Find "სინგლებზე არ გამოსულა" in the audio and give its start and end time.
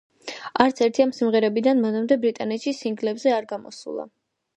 2.79-4.07